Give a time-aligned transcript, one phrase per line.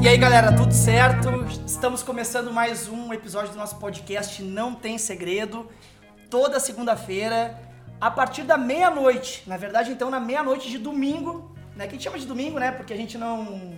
[0.00, 1.28] E aí galera, tudo certo?
[1.66, 5.68] Estamos começando mais um episódio do nosso podcast Não Tem Segredo.
[6.30, 7.60] Toda segunda-feira,
[8.00, 9.42] a partir da meia-noite.
[9.46, 11.86] Na verdade, então, na meia-noite de domingo, né?
[11.86, 12.72] Que a gente chama de domingo, né?
[12.72, 13.74] Porque a gente não,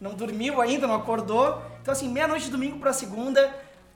[0.00, 1.62] não dormiu ainda, não acordou.
[1.80, 3.50] Então, assim, meia-noite de domingo pra segunda,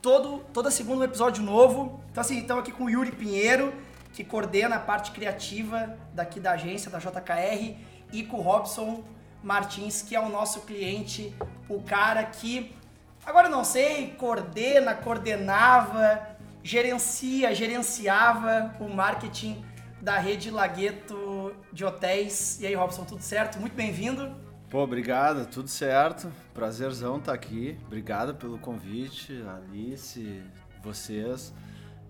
[0.04, 1.98] todo, toda segunda um episódio novo.
[2.10, 3.72] Então, assim, estamos aqui com o Yuri Pinheiro,
[4.12, 7.74] que coordena a parte criativa daqui da agência, da JKR,
[8.12, 9.02] e com o Robson
[9.42, 11.34] Martins, que é o nosso cliente,
[11.70, 12.76] o cara que,
[13.24, 19.64] agora não sei, coordena, coordenava, gerencia, gerenciava o marketing
[20.02, 22.60] da rede Lagueto de hotéis.
[22.60, 23.58] E aí, Robson, tudo certo?
[23.58, 24.43] Muito bem-vindo.
[24.74, 26.32] Pô, obrigado, tudo certo.
[26.52, 27.78] Prazerzão estar aqui.
[27.86, 30.42] Obrigado pelo convite, Alice,
[30.82, 31.54] vocês.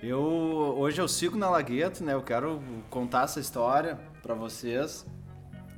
[0.02, 2.14] Eu hoje eu sigo na Lagueto, né?
[2.14, 5.04] Eu quero contar essa história para vocês.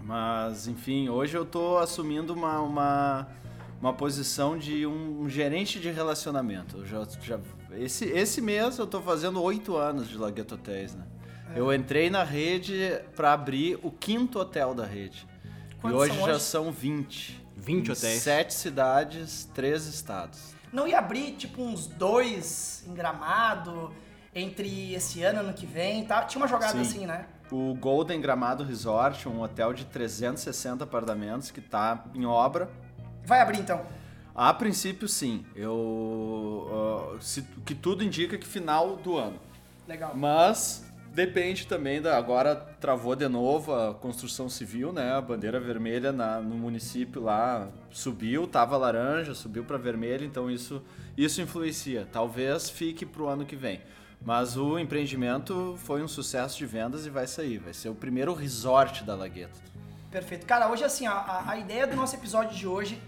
[0.01, 3.29] Mas, enfim, hoje eu tô assumindo uma, uma,
[3.81, 6.77] uma posição de um, um gerente de relacionamento.
[6.77, 7.41] Eu já, já,
[7.73, 11.05] esse, esse mês eu tô fazendo oito anos de Lagueto Hotéis, né?
[11.53, 11.59] É.
[11.59, 15.27] Eu entrei na rede para abrir o quinto hotel da rede.
[15.81, 16.43] Quantos e hoje são já hoje?
[16.45, 17.47] são 20.
[17.57, 18.23] 20 Em hotéis.
[18.23, 20.55] Sete cidades, três estados.
[20.73, 23.93] Não ia abrir, tipo, uns dois em Gramado
[24.35, 26.23] entre esse ano e ano que vem, tá?
[26.25, 26.81] Tinha uma jogada Sim.
[26.81, 27.27] assim, né?
[27.51, 32.69] O Golden Gramado Resort, um hotel de 360 apartamentos que está em obra.
[33.25, 33.87] Vai abrir, então.
[34.35, 35.47] A princípio, sim.
[35.55, 39.39] Eu, ah, se- que tudo indica que final do ano.
[39.89, 40.13] Legal.
[40.15, 40.85] Mas
[41.17, 42.17] depende também da.
[42.17, 45.15] Agora travou de novo a construção civil, né?
[45.15, 50.83] A bandeira vermelha na- no município lá subiu, tava laranja, subiu para vermelho, então isso,
[51.17, 52.07] isso influencia.
[52.13, 53.81] Talvez fique pro ano que vem.
[54.21, 57.59] Mas o empreendimento foi um sucesso de vendas e vai sair.
[57.59, 59.59] Vai ser o primeiro resort da Lagueto.
[60.11, 60.45] Perfeito.
[60.47, 63.01] Cara, hoje assim, a, a ideia do nosso episódio de hoje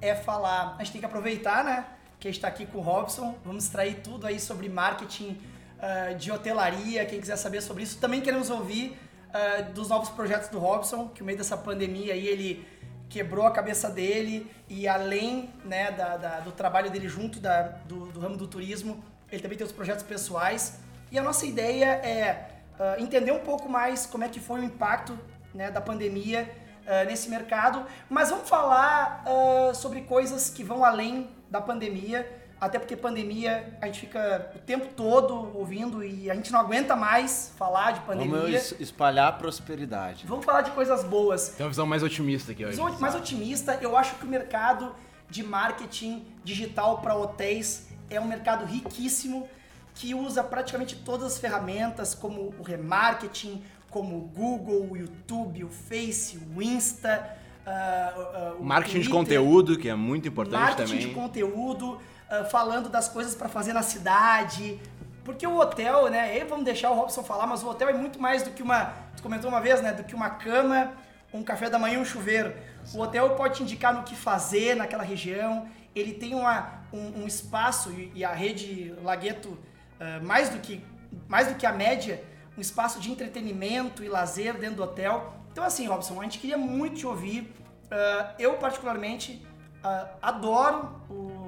[0.00, 0.74] é falar.
[0.78, 1.86] A gente tem que aproveitar, né?
[2.18, 3.36] Que a gente tá aqui com o Robson.
[3.44, 5.36] Vamos extrair tudo aí sobre marketing
[5.82, 7.04] ah, de hotelaria.
[7.04, 8.96] Quem quiser saber sobre isso, também queremos ouvir
[9.34, 12.66] ah, dos novos projetos do Robson, que no meio dessa pandemia aí ele
[13.08, 18.06] quebrou a cabeça dele e além né, da, da- do trabalho dele junto da- do,
[18.06, 20.78] do ramo do turismo, ele também tem os projetos pessoais.
[21.10, 22.48] E a nossa ideia é
[22.80, 25.18] ah, entender um pouco mais como é que foi o impacto
[25.52, 26.50] né, da pandemia
[26.86, 32.26] ah, nesse mercado, mas vamos falar ah, sobre coisas que vão além da pandemia,
[32.64, 36.94] até porque pandemia a gente fica o tempo todo ouvindo e a gente não aguenta
[36.94, 38.30] mais falar de pandemia.
[38.42, 40.24] Vamos es- espalhar a prosperidade.
[40.28, 41.48] Vamos falar de coisas boas.
[41.56, 42.76] Tem uma visão mais otimista aqui hoje.
[42.76, 44.94] Visão mais otimista, eu acho que o mercado
[45.28, 49.48] de marketing digital para hotéis é um mercado riquíssimo
[49.94, 55.68] que usa praticamente todas as ferramentas, como o remarketing, como o Google, o YouTube, o
[55.68, 57.28] Face, o Insta,
[57.66, 61.08] ah, o Marketing de Twitter, conteúdo, que é muito importante marketing também.
[61.08, 61.98] de conteúdo,
[62.32, 64.80] ah, falando das coisas para fazer na cidade.
[65.24, 66.36] Porque o hotel, né?
[66.36, 68.92] E vamos deixar o Robson falar, mas o hotel é muito mais do que uma.
[69.16, 69.92] Tu comentou uma vez, né?
[69.92, 70.92] Do que uma cama,
[71.32, 72.52] um café da manhã e um chuveiro.
[72.92, 75.68] O hotel pode te indicar no que fazer naquela região.
[75.94, 76.56] Ele tem uma,
[76.92, 79.56] um, um espaço, e, e a rede Lagueto,
[80.00, 80.82] ah, mais, do que,
[81.28, 82.24] mais do que a média,
[82.58, 85.34] um espaço de entretenimento e lazer dentro do hotel.
[85.52, 87.54] Então, assim, Robson, a gente queria muito te ouvir.
[87.90, 89.46] Ah, eu, particularmente,
[89.84, 91.41] ah, adoro o-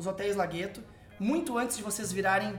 [0.00, 0.82] os hotéis Lagueto.
[1.18, 2.58] Muito antes de vocês virarem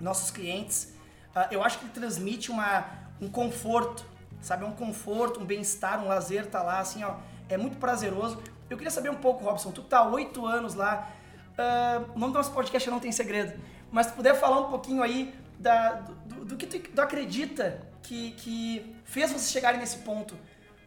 [0.00, 0.92] nossos clientes,
[1.34, 2.84] ah, eu acho que ele transmite uma,
[3.20, 4.04] um conforto,
[4.40, 4.64] sabe?
[4.64, 7.14] Um conforto, um bem-estar, um lazer tá lá, assim, ó.
[7.48, 8.42] É muito prazeroso.
[8.68, 11.08] Eu queria saber um pouco, Robson, tu tá oito anos lá,
[11.56, 13.58] ah, o nome do nosso podcast é Não Tem Segredo,
[13.92, 15.92] mas tu puder falar um pouquinho aí da,
[16.26, 20.34] do, do- que tu, tu acredita que, que fez vocês chegarem nesse ponto.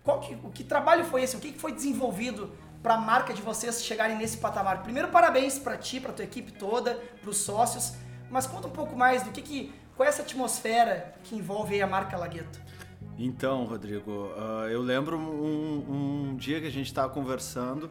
[0.04, 1.36] Qual que, o que trabalho foi esse?
[1.38, 2.52] O que foi desenvolvido
[2.82, 4.84] para a marca de vocês chegarem nesse patamar?
[4.84, 7.94] Primeiro, parabéns para ti, para tua equipe toda, para os sócios.
[8.30, 11.88] Mas conta um pouco mais do que, que qual é essa atmosfera que envolve a
[11.88, 12.60] marca Lagueto.
[13.18, 17.90] Então, Rodrigo, ah, eu lembro um, um dia que a gente estava conversando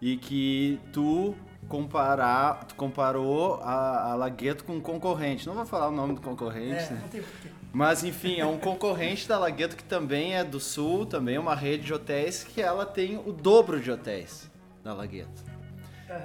[0.00, 1.34] e que tu,
[1.68, 5.46] comparar, tu comparou a, a Lagueto com um concorrente.
[5.46, 6.98] Não vou falar o nome do concorrente, É, né?
[7.02, 7.48] não tem porquê.
[7.72, 11.54] Mas enfim, é um concorrente da Lagueto que também é do Sul, também é uma
[11.54, 14.50] rede de hotéis que ela tem o dobro de hotéis
[14.82, 15.50] da Lagueto.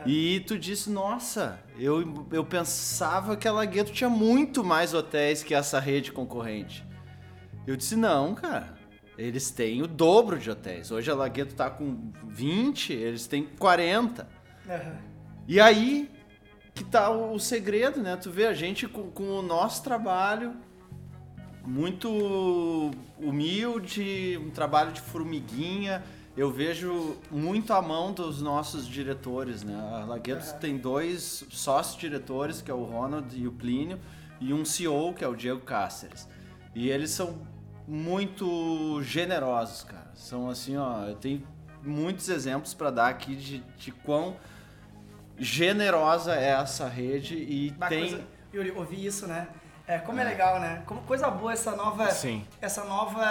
[0.05, 5.53] E tu disse, nossa, eu, eu pensava que a Lagueto tinha muito mais hotéis que
[5.53, 6.83] essa rede concorrente.
[7.67, 8.73] Eu disse, não, cara.
[9.17, 10.91] Eles têm o dobro de hotéis.
[10.91, 14.27] Hoje a Lagueto tá com 20, eles têm 40.
[14.67, 14.97] Aham.
[15.47, 16.11] E aí,
[16.73, 18.17] que tá o, o segredo, né?
[18.17, 20.55] Tu vê a gente com, com o nosso trabalho
[21.65, 26.03] muito humilde, um trabalho de formiguinha.
[26.37, 29.75] Eu vejo muito a mão dos nossos diretores, né?
[29.75, 33.99] A Laguetos tem dois sócios diretores, que é o Ronald e o Plínio,
[34.39, 36.27] e um CEO, que é o Diego Cáceres.
[36.73, 37.39] E eles são
[37.87, 40.11] muito generosos, cara.
[40.13, 41.41] São assim, ó, eu tenho
[41.81, 44.35] muitos exemplos para dar aqui de, de quão
[45.37, 48.23] generosa é essa rede e Uma tem coisa,
[48.53, 49.47] Yuri, ouvi isso, né?
[49.87, 50.81] É, como é legal, né?
[50.87, 52.43] Como coisa boa essa nova, Sim.
[52.59, 53.23] essa nova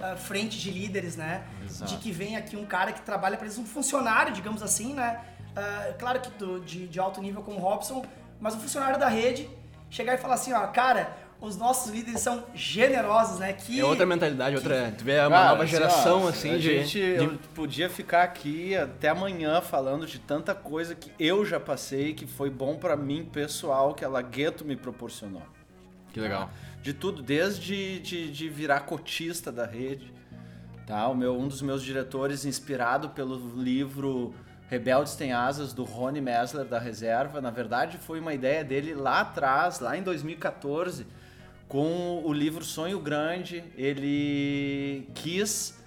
[0.00, 1.44] ah, frente de líderes, né?
[1.64, 1.92] Exato.
[1.92, 5.20] De que vem aqui um cara que trabalha para eles, um funcionário, digamos assim, né?
[5.54, 8.04] Ah, claro que do- de, de alto nível como o Robson,
[8.40, 9.48] mas um funcionário da rede
[9.90, 13.52] chegar e falar assim, ó, cara, os nossos líderes são generosos, né?
[13.52, 14.92] Que É outra mentalidade, outra.
[14.96, 16.62] Tu vê uma Cara, nova assim, geração, ó, assim, a de.
[16.84, 21.60] gente, de- Eu podia ficar aqui até amanhã falando de tanta coisa que eu já
[21.60, 25.42] passei, que foi bom pra mim, pessoal, que a Lagueto me proporcionou.
[26.12, 26.50] Que legal.
[26.82, 30.12] De tudo, desde de, de virar cotista da rede.
[30.86, 31.08] Tá?
[31.08, 34.34] O meu, um dos meus diretores, inspirado pelo livro
[34.68, 39.20] Rebeldes Têm Asas, do Rony Messler, da Reserva, na verdade foi uma ideia dele lá
[39.20, 41.06] atrás, lá em 2014,
[41.68, 43.62] com o livro Sonho Grande.
[43.76, 45.81] Ele quis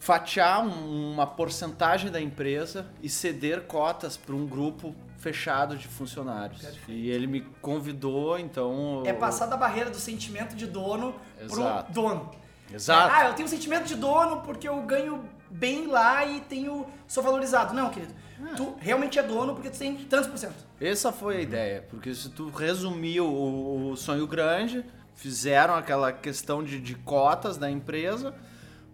[0.00, 6.66] fatiar um- uma porcentagem da empresa e ceder cotas para um grupo fechado de funcionários.
[6.88, 9.02] E ele me convidou, então.
[9.04, 11.92] é passar da barreira do sentimento de dono pro Exato.
[11.92, 12.30] dono.
[12.72, 13.12] Exato.
[13.14, 17.74] Ah, eu tenho sentimento de dono porque eu ganho bem lá e tenho sou valorizado.
[17.74, 18.14] Não, querido.
[18.56, 20.54] Tu realmente é dono porque tu tem tantos por cento.
[20.80, 24.82] Essa foi a ideia, porque se tu resumir o, o sonho grande,
[25.14, 28.34] fizeram aquela questão de, de cotas da empresa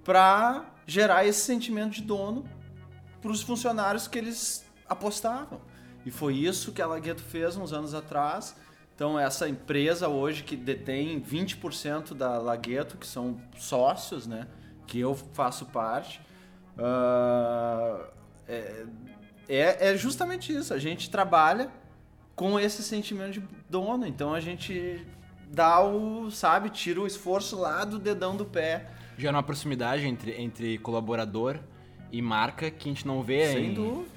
[0.03, 2.45] para gerar esse sentimento de dono
[3.21, 5.61] para os funcionários que eles apostavam.
[6.05, 8.55] E foi isso que a Lagueto fez uns anos atrás.
[8.95, 14.47] Então essa empresa hoje que detém 20% da Lagueto, que são sócios, né,
[14.87, 16.21] que eu faço parte,
[16.79, 18.07] ah,
[18.49, 18.87] é,
[19.49, 20.73] é, é justamente isso.
[20.73, 21.71] A gente trabalha
[22.35, 24.07] com esse sentimento de dono.
[24.07, 25.05] Então a gente
[25.49, 28.91] dá o, sabe, tira o esforço lá do dedão do pé.
[29.19, 31.59] Gera uma proximidade entre, entre colaborador
[32.13, 33.73] e marca que a gente não vê em,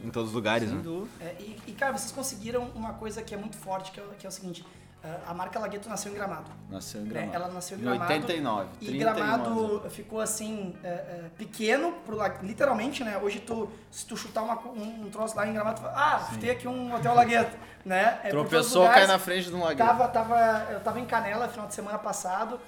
[0.06, 0.84] em todos os lugares, Sem né?
[0.84, 1.10] dúvida.
[1.22, 4.10] É, e, e, cara, vocês conseguiram uma coisa que é muito forte, que é, o-
[4.18, 4.64] que é o seguinte.
[5.04, 6.52] ah, a marca Lagueto nasceu em Gramado.
[6.70, 7.10] Nasceu em né?
[7.12, 7.36] Gramado.
[7.36, 8.12] Ela nasceu em Em Gramado.
[8.14, 8.68] 89.
[8.82, 13.18] E 31 Gramado ficou assim, é, é, pequeno, pro, literalmente, né?
[13.18, 16.30] Hoje, tu, se tu chutar uma um, um troço lá em Gramado, tu fala, ah,
[16.40, 18.20] tem aqui um Hotel Lagueto, né?
[18.24, 19.08] É, por todos os Tropeçou, lugares.
[19.08, 19.88] cai na frente de um lagueto.
[19.90, 22.60] Tava, tava, eu tava em Canela final de semana passado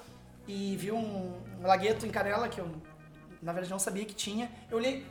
[0.46, 2.68] e vi um, um lagueto em Canela que eu,
[3.42, 4.50] na verdade, não sabia que tinha.
[4.70, 5.06] Eu olhei,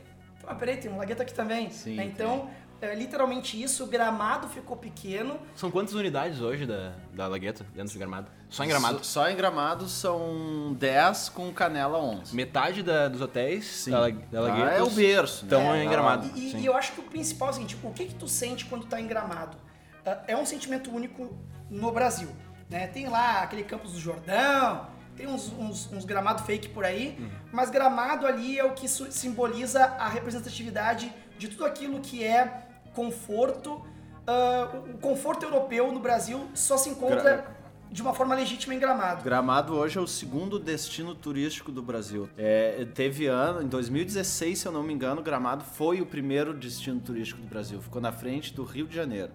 [0.46, 1.70] ah, peraí, tem um lagueto aqui também.
[1.70, 2.04] Sim, Né?
[2.04, 2.50] Então,
[2.80, 5.38] é literalmente isso, o gramado ficou pequeno.
[5.54, 8.28] São quantas unidades hoje da, da Lagueto dentro de Gramado?
[8.50, 8.98] Só em Gramado.
[8.98, 12.34] Só, só em Gramado são 10 com Canela 11.
[12.34, 13.92] Metade da- dos hotéis Sim.
[13.92, 15.44] da, da Ah, Laguetos é o berço.
[15.44, 15.84] estão né?
[15.84, 16.30] em Ah, Gramado.
[16.34, 18.64] E, e- eu acho que o principal é o seguinte, o que que tu sente
[18.64, 19.56] quando tá em Gramado?
[20.04, 21.38] Ah, É um sentimento único
[21.70, 22.28] no Brasil,
[22.68, 22.88] né?
[22.88, 27.28] Tem lá aquele Campos do Jordão, tem uns, uns, uns Gramado fake por aí, Uhum.
[27.52, 33.84] mas Gramado ali é o que simboliza a representatividade de tudo aquilo que é conforto.
[34.26, 37.46] Ah, o- conforto europeu no Brasil só se encontra Gra-
[37.90, 39.22] de uma forma legítima em Gramado.
[39.24, 42.28] Gramado hoje é o segundo destino turístico do Brasil.
[42.38, 47.00] É, teve ano, em 2016, se eu não me engano, Gramado foi o primeiro destino
[47.00, 47.82] turístico do Brasil.
[47.82, 49.32] Ficou na frente do Rio de Janeiro.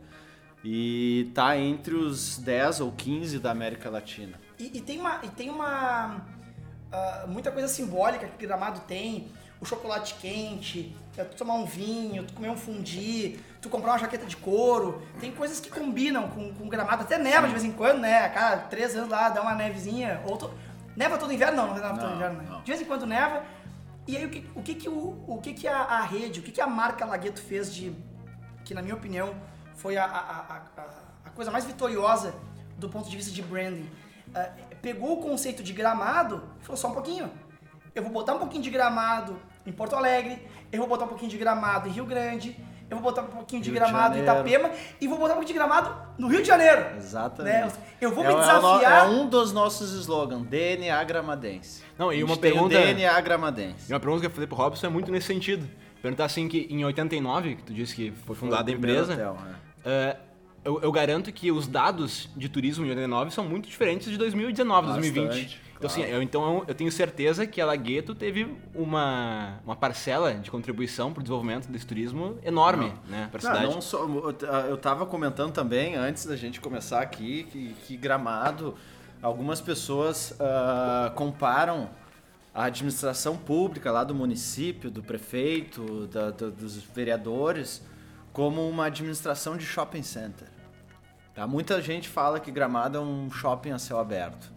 [0.63, 4.39] E tá entre os 10 ou 15 da América Latina.
[4.59, 6.21] E, e tem uma, e tem uma
[6.91, 9.31] ah, muita coisa simbólica que Gramado tem.
[9.59, 13.97] O chocolate quente, é tu tomar um vinho, tu comer um fundi, tu comprar uma
[13.97, 15.01] jaqueta de couro.
[15.19, 17.01] Tem coisas que combinam com, com Gramado.
[17.03, 18.19] Até neva de vez em quando, né?
[18.25, 20.21] A cada três anos lá dá uma nevezinha.
[20.25, 20.51] Ou to-
[20.95, 21.57] Neva todo inverno?
[21.57, 22.47] Não, não neva todo inverno, né?
[22.49, 22.61] não.
[22.61, 23.43] De vez em quando neva.
[24.07, 26.43] E aí o que, o que, que, o, o que, que a, a rede, o
[26.43, 27.93] que, que a marca Lagueto fez de...
[28.63, 29.35] Que na minha opinião
[29.75, 30.61] foi a, a, a-
[31.25, 32.33] a coisa mais vitoriosa
[32.77, 33.89] do ponto de vista de branding.
[34.35, 34.49] Ah,
[34.81, 37.29] pegou o conceito de gramado e falou só um pouquinho.
[37.95, 40.41] Eu vou botar um pouquinho de gramado em Porto Alegre,
[40.71, 42.55] eu vou botar um pouquinho de gramado em Rio Grande,
[42.89, 44.57] eu vou botar um pouquinho de Rio de gramado em Janeiro.
[44.59, 46.95] Itapema e vou botar um pouquinho de gramado no Rio de Janeiro.
[46.95, 47.75] Exatamente.
[47.75, 47.83] Né?
[47.99, 49.07] Eu vou é, me é desafiar.
[49.07, 51.83] É um dos nossos slogans, DNA gramadense.
[51.97, 53.89] Não, e A uma gente tem o pergunta- DNA gramadense.
[53.89, 55.67] E uma pergunta que eu falei pro Robson é muito nesse sentido.
[56.01, 59.13] Perguntar assim que em 89, que tu disse que foi fundada a Foi primeiro empresa,
[59.13, 59.55] hotel, né?
[59.83, 60.17] é,
[60.67, 64.87] eu, eu garanto que os dados de turismo em 89 são muito diferentes de 2019,
[64.87, 65.11] Bastante.
[65.13, 65.61] 2020.
[65.77, 70.49] Então, assim, eu, então eu tenho certeza que a Lagueto teve uma, uma parcela de
[70.51, 73.73] contribuição para o desenvolvimento desse turismo enorme, né, para a cidade.
[73.73, 73.99] não só,
[74.67, 78.73] eu estava comentando também, antes da gente começar aqui, que, que Gramado,
[79.21, 81.89] algumas pessoas ah, comparam
[82.55, 87.83] a administração pública lá do município, do prefeito, da- da- dos vereadores,
[88.33, 90.47] como uma administração de shopping center.
[91.37, 91.45] Tá?
[91.45, 94.51] Muita gente fala que Gramado é um shopping a céu aberto.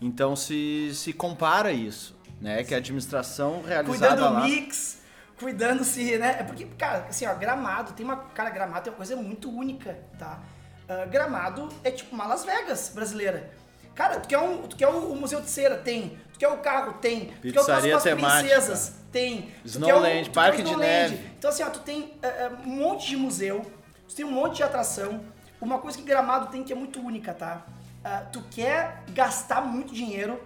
[0.00, 2.64] Então se, se compara isso, né?
[2.64, 4.44] Que a administração realizada Cuidando do lá...
[4.44, 5.02] mix,
[5.38, 6.36] cuidando se, né?
[6.40, 8.16] É porque, cara, assim, ó, gramado tem uma.
[8.16, 10.40] Cara, gramado tem uma coisa muito única, tá?
[10.88, 13.50] Ah, gramado é tipo uma Las Vegas brasileira.
[13.94, 15.76] Cara, tu quer, um, tu quer o, Museu de Cera?
[15.76, 16.18] Tem.
[16.32, 16.94] Tu quer o carro?
[16.94, 17.26] Tem.
[17.42, 18.40] Tu quer o Pizzaria Casco das temática.
[18.40, 18.94] Princesas?
[19.12, 19.50] Tem.
[19.64, 20.76] Snowland, Parque de.
[20.76, 21.20] Neve.
[21.38, 23.70] Então, assim, ó, tu tem ah, um monte de museu,
[24.08, 25.35] tu tem um monte de atração.
[25.60, 27.64] Uma coisa que Gramado tem que é muito única, tá?
[28.04, 30.40] Ah, tu quer gastar muito dinheiro,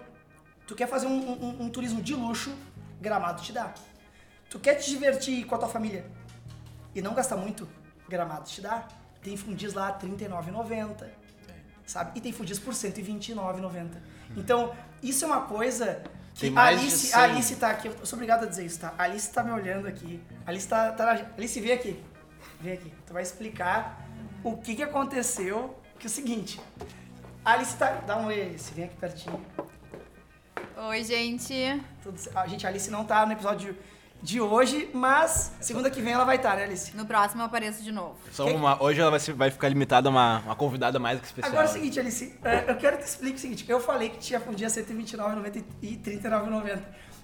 [0.65, 2.55] tu quer fazer um, um- um turismo de luxo,
[2.99, 3.73] Gramado te dá.
[4.49, 6.05] Tu quer te divertir com a tua família
[6.95, 7.67] e não gastar muito,
[8.09, 8.87] Gramado te dá.
[9.21, 11.05] Tem fundis lá R$ 39,90,
[11.85, 12.11] sabe?
[12.17, 14.01] E tem fundis por R$ 129,90.
[14.35, 16.01] Então, isso é uma coisa
[16.33, 17.13] que Tem mais Alice, 100.
[17.19, 18.93] a Alice tá aqui, eu sou obrigado a dizer isso, tá?
[18.97, 20.23] A Alice tá me olhando aqui.
[20.45, 22.01] Alice tá, tá na- Alice, vem aqui.
[22.59, 22.93] Vem aqui.
[23.05, 24.07] Tu vai explicar
[24.43, 26.59] o que que aconteceu, que é o seguinte.
[27.43, 27.91] A Alice tá...
[28.05, 28.73] Dá um oi, Alice.
[28.73, 29.39] Vem aqui pertinho.
[30.89, 31.81] Oi, gente.
[32.03, 33.77] Tudo A gente, a Alice não tá no episódio
[34.21, 36.95] de hoje, mas segunda que vem ela vai estar, né, Alice?
[36.95, 38.15] No próximo eu apareço de novo.
[38.31, 41.25] Só uma, hoje ela vai, ser- vai ficar limitada a uma, uma convidada mais que
[41.25, 41.51] especial.
[41.51, 43.65] Agora é o seguinte, Alice, é, eu quero que tu explique o seguinte.
[43.67, 46.79] Eu falei que tinha fundia 129,90 e 39,90.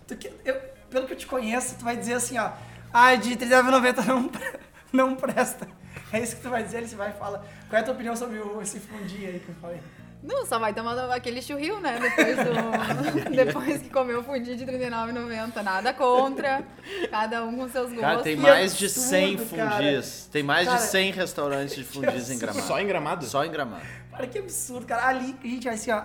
[0.08, 2.50] Tu que- eu- Pelo que eu te conheço, tu vai dizer assim, ó.
[2.94, 4.32] Ah, de 39,90 não,
[5.10, 5.68] não presta.
[6.14, 7.44] É isso que tu vai dizer, Alice vai e fala.
[7.70, 9.80] Qual é a tua opinião sobre o, esse fundi aí que eu falei?
[10.24, 12.00] Não, só vai tomar aquele churril, né?
[12.00, 15.62] Depois, do, depois que comeu o fundi de R$39,90.
[15.62, 16.64] Nada contra.
[17.12, 18.02] Cada um com seus gostos.
[18.02, 19.72] Cara, tem mais de absurdo, 100 cara.
[19.72, 20.30] fundis.
[20.32, 22.40] Tem mais Cara, de 100 restaurantes de fundis em absurdo.
[22.40, 22.68] Gramado.
[22.68, 23.26] Só em Gramado?
[23.26, 23.84] Só em Gramado.
[24.12, 25.08] Cara, que absurdo, cara.
[25.08, 26.04] Ali, gente, assim, ó.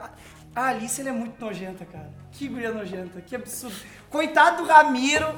[0.55, 2.11] A Alice, ela é muito nojenta, cara.
[2.33, 3.75] Que guria nojenta, que absurdo.
[4.11, 5.35] Coitado do Ramiro,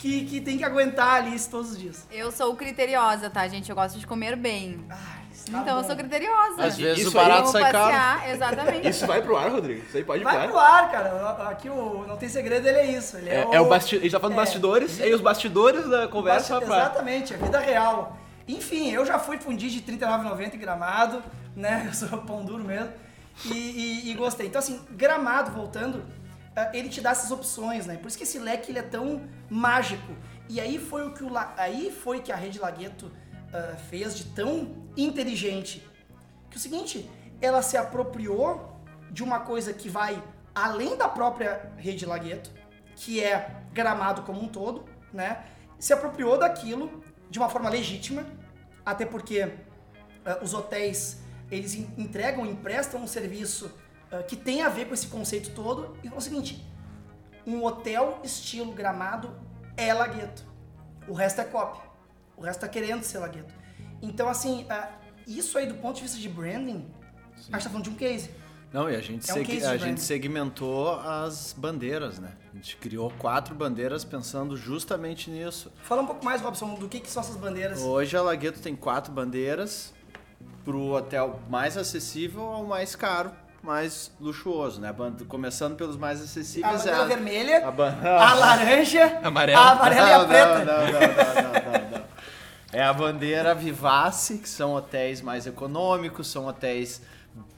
[0.00, 2.06] que, que tem que aguentar a Alice todos os dias.
[2.10, 3.68] Eu sou criteriosa, tá, gente?
[3.68, 4.84] Eu gosto de comer bem.
[4.88, 5.86] Ai, tá então eu bom.
[5.86, 6.64] sou criteriosa.
[6.64, 7.78] Às vezes Isso o barato sai caro.
[7.78, 8.88] passear, exatamente.
[8.88, 9.84] Isso vai pro ar, Rodrigo?
[9.86, 10.84] Isso aí pode ir Vai pro pro ar.
[10.84, 11.50] ar, cara.
[11.50, 13.16] Aqui o Não Tem Segredo, ele é isso.
[13.18, 13.54] Ele é, É, o...
[13.54, 13.96] é o basti...
[13.96, 16.80] A gente tá falando é, bastidores, aí os bastidores da conversa Basti- pro ar.
[16.80, 18.16] Exatamente, é vida real.
[18.48, 21.22] Enfim, eu já fui fundir de R$ 39,90 em Gramado,
[21.54, 21.84] né?
[21.88, 22.88] Eu sou pão duro mesmo.
[23.44, 24.46] E, e- e gostei.
[24.46, 26.02] Então, assim, Gramado, voltando,
[26.72, 27.96] ele te dá essas opções, né?
[27.96, 30.12] Por isso que esse leque ele é tão mágico.
[30.48, 33.10] E aí foi o que, o, aí foi que a Rede Lagueto
[33.52, 35.86] ah, fez de tão inteligente.
[36.50, 38.76] Que é o seguinte, ela se apropriou
[39.10, 40.22] de uma coisa que vai
[40.54, 42.50] além da própria Rede Lagueto,
[42.96, 45.44] que é Gramado como um todo, né?
[45.78, 48.26] Se apropriou daquilo de uma forma legítima,
[48.84, 49.52] até porque
[50.26, 53.72] ah, os hotéis eles en- entregam, emprestam um serviço
[54.10, 55.96] ah, que tem a ver com esse conceito todo.
[56.02, 56.64] E é o seguinte,
[57.46, 59.30] um hotel estilo Gramado
[59.76, 60.44] é Lagueto.
[61.08, 61.82] O resto é cópia.
[62.36, 63.52] O resto tá querendo ser Lagueto.
[64.02, 64.88] Então, assim, ah,
[65.26, 66.86] isso aí do ponto de vista de branding,
[67.34, 68.30] a gente tá falando de um case.
[68.72, 72.32] Não, e a gente, É um seg- a gente segmentou as bandeiras, né?
[72.52, 75.72] A gente criou quatro bandeiras pensando justamente nisso.
[75.82, 77.80] Fala um pouco mais, Robson, do que, que são essas bandeiras.
[77.80, 79.92] Hoje a Lagueto tem quatro bandeiras
[80.64, 84.94] pro hotel mais acessível ao mais caro, mais luxuoso, né?
[85.28, 86.76] Começando pelos mais A acessíveis.
[86.78, 89.60] bandeira é a- vermelha, a ban- a laranja, Amarela.
[89.60, 90.58] a amarela e a Não, preta.
[90.58, 92.04] Não, não, não, não, não, não.
[92.72, 97.02] É a bandeira Vivace, que são hotéis mais econômicos, são hotéis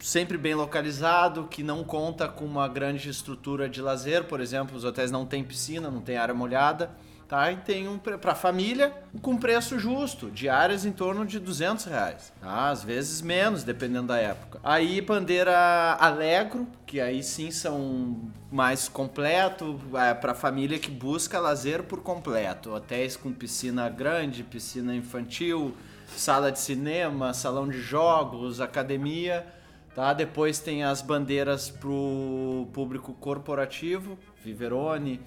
[0.01, 4.85] sempre bem localizados, que não conta com uma grande estrutura de lazer, por exemplo, os
[4.85, 6.91] hotéis não têm piscina, não tem área molhada,
[7.33, 7.51] tá?
[7.51, 12.69] E tem um para família com preço justo, diárias em torno de 200 reais, tá?
[12.69, 14.61] Às vezes menos, dependendo da época.
[14.63, 21.85] Aí bandeira Alegro, que aí sim são mais completo é, para família que busca lazer
[21.85, 25.75] por completo, hotéis com piscina grande, piscina infantil,
[26.15, 29.47] sala de cinema, salão de jogos, academia,
[29.95, 30.13] tá?
[30.13, 35.19] Depois tem as bandeiras pro público corporativo, Viverone,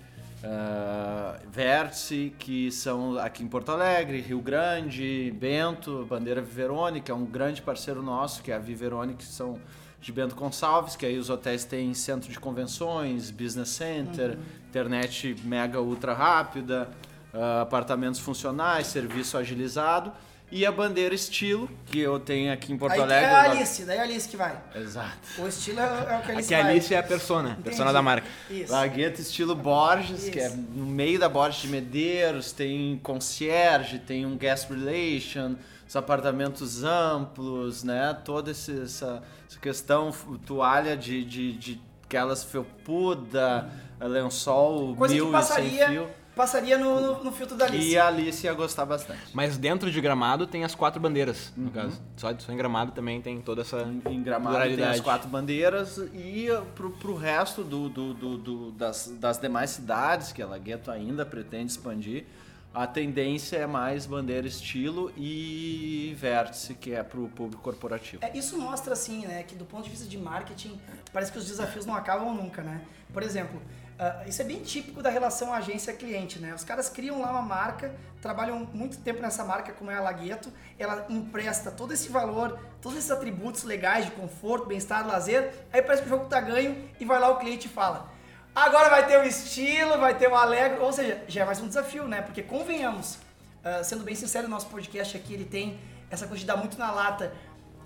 [0.46, 7.16] uh, Vértice, que são aqui em Porto Alegre, Rio Grande, Bento, bandeira Viverone, que é
[7.16, 9.60] um grande parceiro nosso, que é a Viverone, que são
[10.00, 14.38] de Bento Gonçalves, que aí os hotéis têm centro de convenções, business center,
[14.70, 16.90] internet mega ultra rápida,
[17.34, 20.12] ah, apartamentos funcionais, serviço agilizado.
[20.58, 23.26] E a bandeira estilo, que eu tenho aqui em Porto Aí Alegre.
[23.26, 24.58] é a Alice, daí é a Alice que vai.
[24.74, 25.18] Exato.
[25.38, 26.72] O estilo é, é o que a Alice Aqui a vai.
[26.72, 27.64] Alice é a persona, Entendi.
[27.64, 28.26] persona da marca.
[28.50, 28.72] Isso.
[28.72, 30.56] Lagueta estilo Borges, que é Isso.
[30.56, 37.84] no meio da Borges de Medeiros, tem concierge, tem um guest relation, os apartamentos amplos,
[37.84, 38.18] né?
[38.24, 40.10] Toda esse- essa, essa questão,
[40.46, 43.70] toalha de, de, de aquelas felpuda,
[44.00, 46.08] lençol Coisa mil que e sem passaria, fio.
[46.36, 47.89] Passaria no, no, no filtro da Alice.
[47.89, 49.22] E a Alice ia gostar bastante.
[49.34, 51.63] Mas dentro de Gramado tem as quatro bandeiras, Uhum.
[51.65, 52.01] no caso.
[52.18, 54.96] Só, só em Gramado também tem toda essa Em Gramado tem pluralidade.
[55.00, 59.70] as quatro bandeiras e uh, pro, pro resto do, do, do- do- das, das demais
[59.70, 62.25] cidades que a Lagueto ainda pretende expandir,
[62.74, 68.24] a tendência é mais bandeira estilo e vértice, que é pro público corporativo.
[68.25, 70.77] É, isso mostra, assim, né, que do ponto de vista de marketing,
[71.13, 72.82] parece que os desafios não acabam nunca, né?
[73.13, 73.62] Por exemplo,
[73.98, 76.54] ah, isso é bem típico da relação agência-cliente, né?
[76.54, 80.52] Os caras criam lá uma marca, trabalham muito tempo nessa marca, como é a Lagueto,
[80.78, 86.02] ela empresta todo esse valor, todos esses atributos legais de conforto, bem-estar, lazer, aí parece
[86.02, 88.16] que o jogo tá ganho e vai lá o cliente e fala
[88.56, 91.68] agora vai ter o estilo, vai ter o alegre, ou seja, já é mais um
[91.68, 92.22] desafio, né?
[92.22, 93.18] Porque convenhamos,
[93.64, 95.78] ah, sendo bem sincero, o nosso podcast aqui ele tem
[96.10, 97.34] essa coisa de dar muito na lata.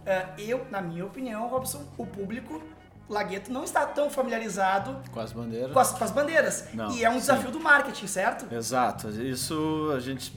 [0.06, 2.62] Ah, eu, na minha opinião, Robson, o público
[3.10, 5.74] Lagueto não está tão familiarizado Com as bandeiras?
[5.74, 6.66] com as, com as bandeiras.
[6.74, 7.20] Não, e é um sim.
[7.20, 8.54] desafio do marketing, certo?
[8.54, 10.32] Exato, isso a gente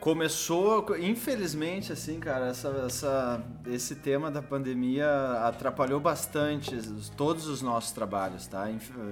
[0.00, 5.06] começou, infelizmente, assim, cara, essa, essa- esse tema da pandemia
[5.44, 8.66] atrapalhou bastante os- todos os nossos trabalhos, tá?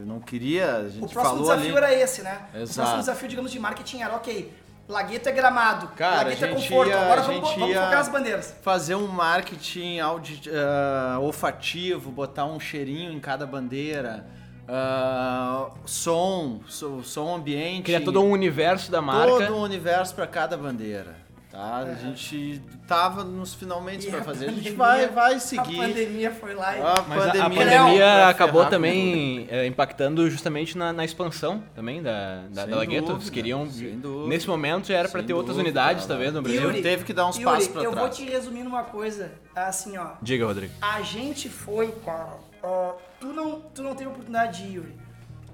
[0.05, 1.85] Não queria, a O gente próximo falou desafio ali.
[1.85, 2.47] era esse, né?
[2.53, 2.75] O Exato.
[2.75, 4.53] próximo desafio, digamos, de marketing era, ok,
[4.89, 8.09] Lagueto é gramado, Cara, Lagueto a é gente conforto, ia- agora vamos, vamos focar nas
[8.09, 8.55] bandeiras.
[8.63, 14.25] Fazer um marketing audi, ah, olfativo, botar um cheirinho em cada bandeira,
[14.69, 17.83] ah, som, so- som ambiente.
[17.85, 19.27] Cria todo um universo da marca.
[19.47, 21.26] todo um universo para cada bandeira.
[21.57, 21.77] Tá?
[21.79, 24.45] A gente tava nos finalmente para a fazer.
[24.47, 25.77] A gente pandemia- vai, vai A seguir.
[25.77, 26.81] pandemia foi lá e...
[26.83, 32.03] A Mas a- a, pandemia pandemia acabou também é, impactando justamente na, na expansão também
[32.03, 33.13] da, da, Sem da Lagueto.
[33.13, 33.67] Eles queriam.
[33.67, 34.29] dúvida.
[34.29, 36.09] Nesse momento já era pra Sem ter outras dúvida, unidades, né?
[36.09, 36.61] talvez, no Brasil.
[36.63, 38.17] Yuri, teve que dar uns Yuri, passos pra eu vou trás.
[38.17, 40.11] te resumir numa coisa, assim, ó.
[40.21, 40.75] Diga, Rodrigo.
[40.83, 42.35] A gente foi, cara.
[42.63, 44.95] ó, tu, não, tu não teve oportunidade de ir, Yuri.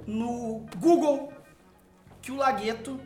[0.05, 1.33] No Google,
[2.21, 2.99] que o Lagueto.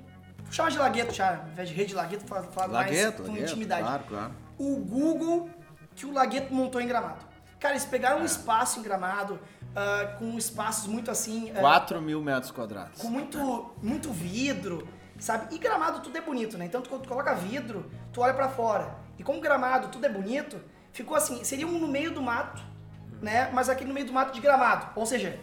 [0.50, 3.44] Chama de Lagueto já, ao invés de rede Lagueto, fala, fala mais Lagueto, com Lagueto,
[3.50, 3.82] intimidade.
[3.82, 4.32] claro, claro.
[4.58, 5.50] O Google
[5.94, 7.24] que o Lagueto montou em Gramado.
[7.58, 8.26] Cara, eles pegaram um É.
[8.26, 9.38] espaço em Gramado,
[9.74, 11.50] ah, com espaços muito assim.
[11.54, 13.00] ah, 4 mil metros quadrados.
[13.00, 14.86] com muito, muito vidro,
[15.18, 15.54] sabe?
[15.54, 16.66] E gramado tudo é bonito, né?
[16.66, 18.94] Então tu, quando tu coloca vidro, tu olha pra fora.
[19.18, 20.60] E como gramado tudo é bonito,
[20.92, 22.62] ficou assim, seria um no meio do mato,
[23.20, 23.50] né?
[23.52, 24.88] Mas aquele no meio do mato de gramado.
[24.94, 25.38] Ou seja,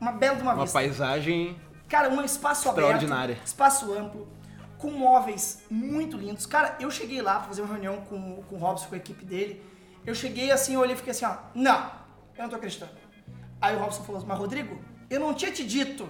[0.00, 0.78] uma bela de uma, Uma vista.
[0.78, 1.58] paisagem.
[1.88, 3.38] Cara, um espaço aberto, Extraordinária.
[3.44, 4.26] espaço amplo,
[4.78, 6.46] com móveis muito lindos.
[6.46, 9.24] Cara, eu cheguei lá pra fazer uma reunião com, com o Robson, com a equipe
[9.24, 9.62] dele.
[10.06, 11.90] Eu cheguei assim, eu olhei e fiquei assim, ó, não,
[12.36, 12.92] eu não tô acreditando.
[13.60, 16.08] Aí o Robson falou assim, mas Rodrigo, eu não tinha te dito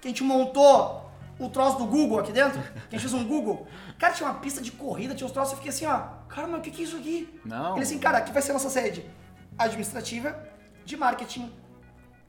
[0.00, 2.60] que a gente montou o troço do Google aqui dentro?
[2.60, 3.66] Que a gente fez um Google?
[3.98, 6.60] Cara, tinha uma pista de corrida, tinha uns troços, eu fiquei assim, ó, cara, mas
[6.60, 7.40] o que que é isso aqui?
[7.44, 7.74] Não.
[7.74, 9.08] Ele assim, cara, aqui vai ser a nossa sede
[9.56, 10.36] administrativa,
[10.84, 11.52] de marketing,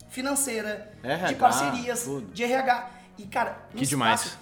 [0.08, 2.32] financeira, de RH, parcerias, tudo.
[2.32, 2.90] de RH.
[3.18, 4.38] E, cara, Que demais, espaço,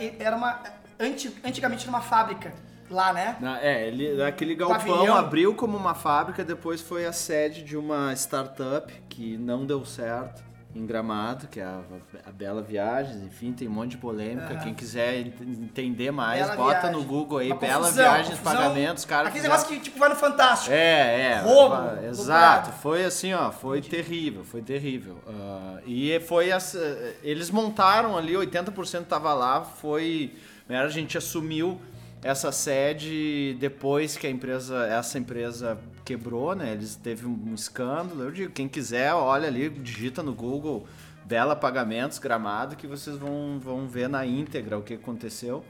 [0.00, 0.60] e- era uma.
[1.00, 2.52] anti- antigamente era uma fábrica
[2.90, 3.36] lá, né?
[3.40, 5.16] Na- É, ele, aquele galpão Pavilhão.
[5.16, 10.42] abriu como uma fábrica, depois foi a sede de uma startup que não deu certo
[10.74, 11.80] em Gramado, que é a,
[12.26, 14.56] a Bela Viagens, enfim, tem um monte de polêmica.
[14.62, 16.92] Quem quiser ent- entender mais, Bela bota Viagem.
[16.92, 18.52] no Google aí, Uma Bela confusão, Viagens, confusão.
[18.62, 19.28] pagamentos, cara.
[19.28, 20.72] Aquele negócio que tipo vai no Fantástico.
[20.72, 21.40] É, é.
[21.40, 21.76] Roubo.
[22.06, 22.72] Exato.
[22.80, 25.18] Foi assim, ó, foi terrível, foi terrível.
[25.28, 30.32] Ah, e foi as, eh, eles montaram ali, 80% tava lá, foi,
[30.68, 31.78] a gente assumiu
[32.22, 36.72] essa sede depois que a empresa, essa empresa quebrou, né?
[36.72, 38.22] Eles teve um escândalo.
[38.22, 40.86] Eu digo, quem quiser, olha ali, digita no Google
[41.24, 45.64] Bela Pagamentos Gramado que vocês vão, vão ver na íntegra o que aconteceu.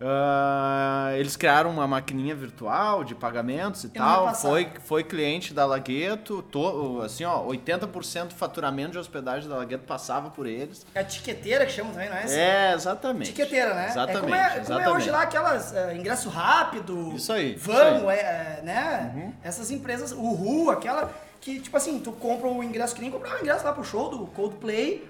[0.00, 4.34] Ah, eles criaram uma maquininha virtual de pagamentos e Eu tal.
[4.34, 9.84] Foi, foi cliente da Lagueto, to- assim, ó, 80% do faturamento de hospedagem da Lagueto
[9.84, 10.86] passava por eles.
[10.94, 12.22] É a tiqueteira que chamam também, não é?
[12.24, 12.34] essa?
[12.38, 13.26] É, exatamente.
[13.32, 13.86] Tiqueteira, né?
[13.88, 14.16] Exatamente.
[14.16, 17.12] É como é, como é hoje lá aquelas é, ingresso rápido.
[17.14, 18.18] Isso aí, isso Vamos, aí.
[18.18, 19.32] é, é, né?
[19.42, 23.36] Essas empresas, o Ru, aquela que, tipo assim, tu compra o ingresso que nem comprar
[23.36, 25.08] o ingresso lá pro show do Coldplay,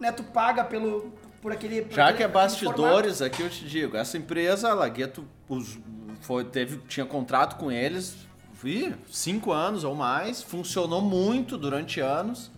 [0.00, 0.10] né?
[0.12, 1.12] Tu paga pelo,
[1.42, 1.82] por aquele.
[1.82, 5.78] por Já aquele- que é bastidores, aqui eu te digo, essa empresa, a Lagueto, us-
[6.22, 8.16] foi, teve, tinha contrato com eles,
[8.54, 12.50] vi, cinco anos ou mais, funcionou muito durante anos.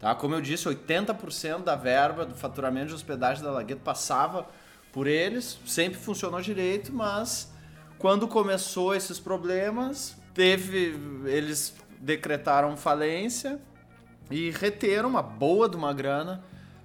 [0.00, 0.14] Tá?
[0.16, 4.48] Como eu disse, 80% da verba do faturamento de hospedagem da Lagueto passava
[4.90, 7.50] por eles, sempre funcionou direito, mas
[7.98, 13.60] Quando começou esses problemas, teve eles decretaram falência
[14.28, 16.42] e reteram uma boa de uma grana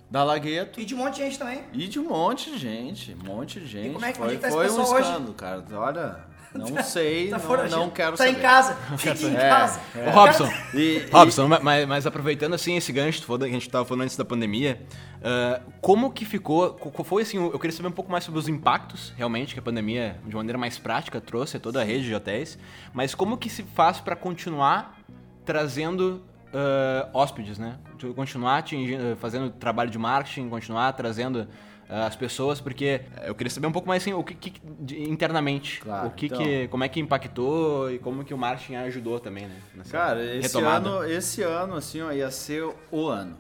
[0.10, 1.62] da Lagueto E de um monte de gente também.
[1.74, 3.94] e de um monte de gente, um monte de gente.
[3.94, 5.64] como é que- foi é tá esse foi um escândalo, cara.
[5.74, 6.20] Olha,
[6.56, 8.32] não sei, Tá não, não quero tá saber.
[8.32, 8.76] em casa.
[8.98, 9.80] Fique em É, casa.
[10.08, 13.84] Ô, Robson, E- Robson, ma- mas, mas aproveitando assim esse gancho que a gente tava
[13.84, 14.82] falando antes da pandemia,
[15.22, 18.48] ah, como que ficou, qual foi assim, eu queria saber um pouco mais sobre os
[18.48, 22.16] impactos realmente que a pandemia de maneira mais prática trouxe a toda a rede de
[22.16, 22.58] hotéis,
[22.94, 24.98] mas como que se faz para continuar
[25.44, 26.22] trazendo
[26.54, 27.78] ah, hóspedes, né?
[28.16, 31.48] Continuar atingindo, fazendo trabalho de marketing, continuar trazendo
[31.90, 35.10] ah, as pessoas, porque eu queria saber um pouco mais assim, o que, que- de-
[35.10, 36.38] internamente, Claro, o que, então.
[36.38, 39.56] que como é que impactou e como que o marketing ajudou também, né?
[39.90, 43.38] Cara, esse ano, esse ano, assim, ó, ia ser o ano.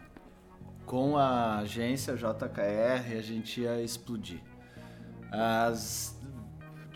[0.85, 4.39] Com a agência JKR, a gente ia explodir.
[5.29, 6.16] As,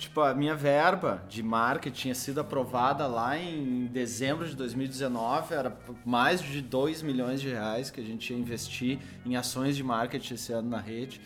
[0.01, 5.77] tipo, a minha verba de marketing tinha sido aprovada lá em dezembro de 2019, era
[6.03, 10.33] mais de 2 milhões de reais que a gente ia investir em ações de marketing
[10.33, 11.21] esse ano na rede.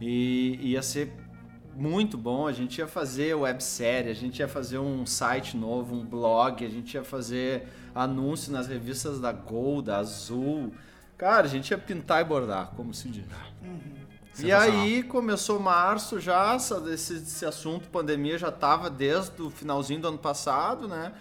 [0.00, 1.12] E ia ser
[1.76, 2.46] muito bom.
[2.46, 6.70] A gente ia fazer websérie, a gente ia fazer um site novo, um blog, a
[6.70, 10.72] gente ia fazer anúncio nas revistas da Gol, da Azul.
[11.18, 13.26] Cara, a gente ia pintar e bordar, como se diz.
[14.42, 20.00] E aí começou março já, essa- esse, esse assunto pandemia já tava desde o finalzinho
[20.00, 21.12] do ano passado, né?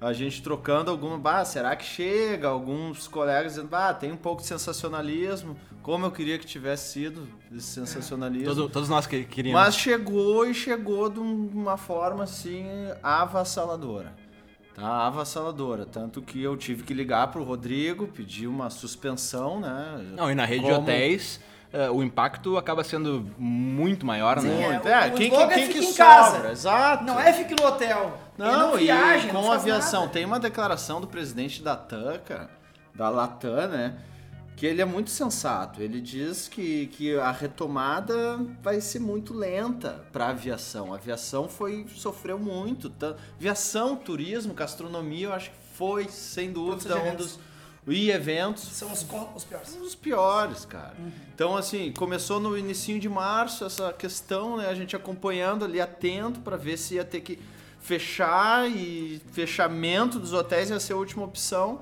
[0.00, 2.48] A gente trocando alguma, bah, será que chega?
[2.48, 5.56] Alguns colegas dizendo, bah, tem um pouco de sensacionalismo.
[5.82, 8.46] Como eu queria que tivesse sido esse sensacionalismo.
[8.54, 9.60] Todo- todos nós que queríamos.
[9.60, 12.66] Mas chegou e chegou de um- uma forma assim
[13.02, 14.12] avassaladora.
[14.74, 15.06] Tá?
[15.06, 15.84] Avassaladora.
[15.84, 20.12] Tanto que eu tive que ligar pro Rodrigo, pedir uma suspensão, né?
[20.16, 21.40] Não, e na rede de Como- hotéis,
[21.72, 24.80] eh, o impacto acaba sendo muito maior, Sim, né?
[24.84, 24.88] é.
[24.88, 26.36] É, o quem, quem, é quem fica que em casa.
[26.36, 26.52] sobra?
[26.52, 27.04] Exato.
[27.04, 28.18] Não é fique no hotel.
[28.38, 30.00] Não, não viaja, e não com faz aviação.
[30.00, 30.12] nada.
[30.12, 32.50] Tem uma declaração do presidente da TAM, cara,
[32.94, 33.96] da Latam, né?
[34.56, 35.80] Que ele é muito sensato.
[35.80, 40.92] Ele diz que, que a retomada vai ser muito lenta para a aviação.
[40.92, 42.90] A aviação foi sofreu muito.
[42.90, 43.14] Tá?
[43.36, 47.38] Aviação, turismo, gastronomia, eu acho que foi, sem dúvida, um dos.
[47.88, 49.74] E eventos São os, os piores.
[49.74, 50.94] dos piores, cara.
[51.34, 54.68] Então, assim, começou no início de março essa questão, né?
[54.68, 57.38] A gente acompanhando ali, atento para ver se ia ter que
[57.80, 61.80] fechar e fechamento dos hotéis ia ser a última opção.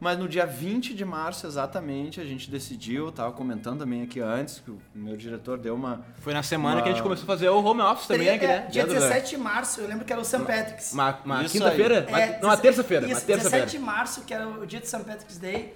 [0.00, 4.20] Mas no dia 20 de março, exatamente, a gente decidiu, eu tava comentando também aqui
[4.20, 6.04] antes, que o meu diretor deu uma...
[6.20, 8.38] Foi na semana que a gente Uma- começou a fazer o home office também, é,
[8.38, 8.66] né?
[8.70, 10.38] dia Dentro da- 17 de março, eu lembro que era o St.
[10.44, 10.92] Patrick's.
[10.92, 12.06] Uma, uma quinta-feira?
[12.08, 13.06] Uma- É, não, uma 17 terça-feira.
[13.06, 13.66] Uma isso, terça-feira.
[13.66, 15.02] 17 de março, que era o dia de St.
[15.04, 15.74] Patrick's Day,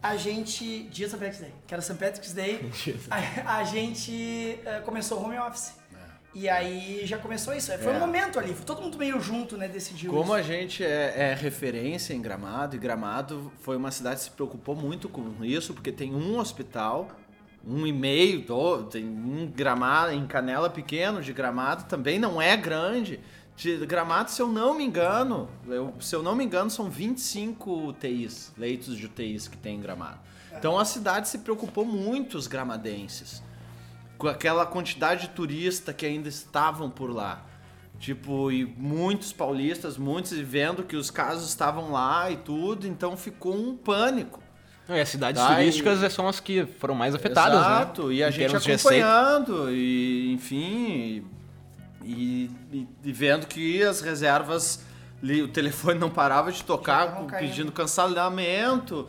[0.00, 0.84] a gente.
[0.84, 1.18] Dia de St.
[1.18, 1.98] Patrick's Day, que era o St.
[1.98, 2.70] Patrick's Day,
[3.10, 5.72] a, a gente eh, começou o home office.
[6.34, 7.70] E aí já começou isso.
[7.78, 7.96] Foi É.
[7.96, 9.68] um momento ali, todo mundo meio junto, né?
[9.68, 10.10] Decidiu.
[10.10, 10.32] Como isso.
[10.34, 14.74] a gente é, é referência em Gramado, e Gramado foi uma cidade que se preocupou
[14.74, 17.08] muito com isso, porque tem um hospital,
[17.66, 22.56] um e meio, do- tem um Gramado, em Canela pequeno de Gramado, também não é
[22.56, 23.20] grande.
[23.56, 27.70] De Gramado, se eu não me engano, eu- se eu não me engano, são 25
[27.90, 30.18] UTIs, leitos de UTIs que tem em Gramado.
[30.58, 33.40] Então a cidade se preocupou muito, os gramadenses
[34.24, 37.42] com aquela quantidade de turista que ainda estavam por lá.
[37.98, 43.54] Tipo, e muitos paulistas, muitos vendo que os casos estavam lá e tudo, então ficou
[43.54, 44.42] um pânico.
[44.88, 48.14] Não, e as cidades Tá, turísticas são as que foram mais afetadas, Exato, né?
[48.14, 51.24] e a Em gente acompanhando, e enfim,
[52.02, 54.84] e, e- e vendo que as reservas,
[55.22, 59.08] o telefone não parava de tocar, pedindo cancelamento,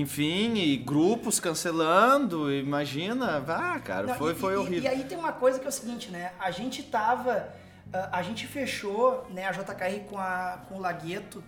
[0.00, 4.82] enfim, e grupos cancelando, imagina, ah, cara, Não, foi, e- foi e- horrível.
[4.84, 6.32] E aí tem uma coisa que é o seguinte, né?
[6.38, 7.48] A gente tava.
[7.92, 11.42] ah, a gente fechou né, a JKR com, a, com o Lagueto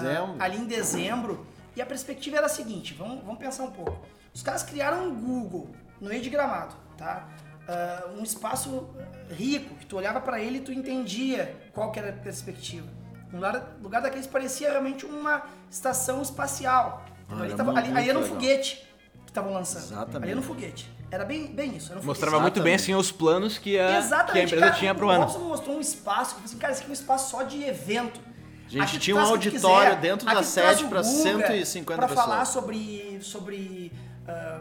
[0.00, 0.36] Dezembro.
[0.38, 1.46] ali em dezembro.
[1.76, 3.98] E a perspectiva era a seguinte: vamos, vamos pensar um pouco.
[4.34, 7.28] Os caras criaram um Google no meio de gramado, tá?
[7.68, 8.88] Ah, um espaço
[9.30, 12.86] rico, que tu olhava pra ele e tu entendia qual que era a perspectiva.
[13.32, 17.04] Um lugar, lugar daqueles parecia realmente uma estação espacial.
[17.28, 18.36] Ah, ali, era tava, ali, ali era um legal.
[18.36, 18.76] foguete
[19.24, 19.82] que estavam lançando.
[19.84, 20.22] Exatamente.
[20.22, 20.90] Ali era um foguete.
[21.10, 21.90] Era bem, bem isso.
[21.92, 22.52] Era um Mostrava foguete.
[22.54, 24.32] muito bem assim os planos que a, Exatamente.
[24.32, 25.24] que a empresa cara, tinha pro o ano.
[25.24, 28.20] Robson mostrou um espaço, que assim, cara, esse aqui é um espaço só de evento.
[28.66, 30.00] A gente Aqui tinha um o auditório quiser.
[30.00, 32.26] dentro da sede o pra Guga 150 pra pessoas.
[32.26, 33.90] falar sobre, sobre
[34.26, 34.60] ah,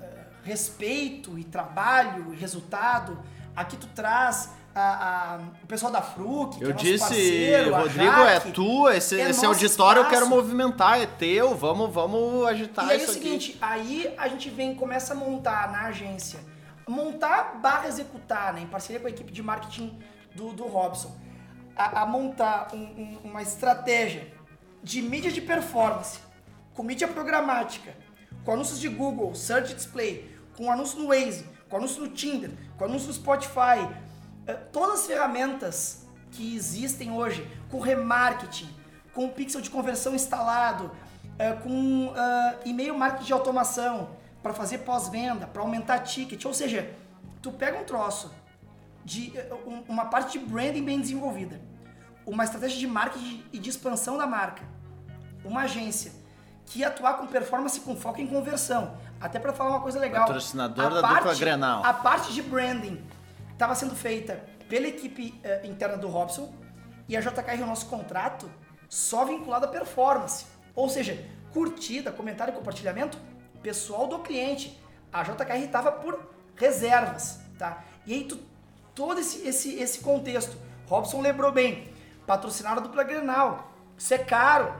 [0.00, 0.04] ah,
[0.42, 3.16] respeito e trabalho e resultado.
[3.56, 7.74] Aqui tu traz a- a- o pessoal da Fruc, que Eu é nosso disse, parceiro,
[7.76, 10.34] Rodrigo, é tu, esse, é esse auditório eu quero espaço.
[10.34, 13.22] movimentar, é teu, vamos, vamos agitar E aí é isso o aqui.
[13.22, 16.40] seguinte, aí a gente vem começa a montar na agência,
[16.88, 19.96] montar barra executar, né, em parceria com a equipe de marketing
[20.34, 21.14] do, do Robson
[21.76, 24.26] a, a montar um- um- uma estratégia
[24.82, 26.18] de mídia de performance,
[26.74, 27.94] com mídia programática,
[28.44, 32.84] com anúncios de Google, Search Display, com anúncio no Waze, com anúncio no Tinder, com
[32.84, 33.88] anúncio no Spotify,
[34.46, 38.68] eh, todas as ferramentas que existem hoje, com remarketing,
[39.12, 40.90] com pixel de conversão instalado,
[41.38, 44.10] eh, com ah, e-mail marketing de automação,
[44.42, 46.90] para fazer pós-venda, para aumentar ticket, ou seja,
[47.40, 48.30] tu pega um troço
[49.04, 51.60] de eh, um- uma parte de branding bem desenvolvida,
[52.26, 54.62] uma estratégia de marketing e de expansão da marca,
[55.44, 56.12] uma agência
[56.66, 58.96] que atuar com performance com foco em conversão.
[59.24, 60.26] Até para falar uma coisa legal.
[60.26, 61.82] Patrocinador a da dupla Grenal.
[61.82, 63.02] A parte de branding
[63.54, 66.52] estava sendo feita pela equipe eh, interna do Robson
[67.08, 68.50] e a JKR, o nosso contrato,
[68.86, 70.44] só vinculado à performance.
[70.74, 73.16] Ou seja, curtida, comentário e compartilhamento
[73.62, 74.78] pessoal do cliente.
[75.10, 76.20] A JKR estava por
[76.54, 77.82] reservas, tá?
[78.04, 78.38] E aí tu,
[78.94, 80.54] todo esse, esse, esse contexto,
[80.86, 81.90] Robson lembrou bem,
[82.26, 84.74] patrocinar a dupla Grenal, isso é caro,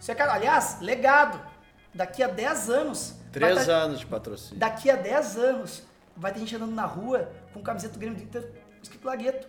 [0.00, 0.32] isso é caro.
[0.32, 1.40] Aliás, legado,
[1.94, 3.23] daqui a 10 anos...
[3.34, 4.58] Três tá- anos de patrocínio.
[4.58, 5.82] Daqui a 10 anos,
[6.16, 8.48] vai ter gente andando na rua com camiseta do Grêmio do Inter
[8.82, 9.48] escrito Lagueto.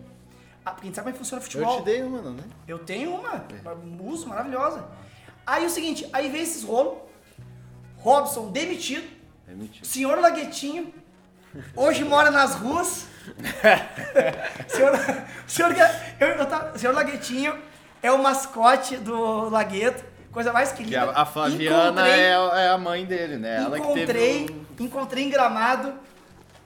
[0.64, 1.74] Ah, porque a gente sabe como é que funciona o futebol.
[1.74, 2.42] Eu te dei uma, não é?
[2.66, 4.84] Eu tenho uma, uma uso maravilhosa.
[5.46, 6.98] Aí o seguinte, aí vem esses rolos,
[7.98, 9.08] Robson demitido,
[9.48, 9.84] É mentira.
[9.84, 10.92] senhor Laguetinho,
[11.76, 13.06] hoje mora nas ruas.
[14.68, 14.92] senhor,
[15.46, 15.72] senhor,
[16.20, 17.56] eu, eu tava- senhor Laguetinho
[18.02, 20.04] é o mascote do Lagueto,
[20.36, 21.12] coisa mais Que querida.
[21.12, 23.56] a, a Flaviana é, é a mãe dele, né?
[23.56, 25.94] Ela que encontrei, teve um- encontrei em Gramado,